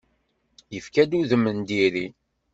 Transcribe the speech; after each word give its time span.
Yefka-d 0.73 1.11
udem 1.19 1.45
n 1.57 1.59
diri. 1.67 2.07